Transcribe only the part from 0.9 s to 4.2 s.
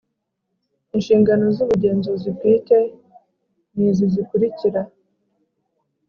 Inshingano z ubugenzuzi bwite ni izi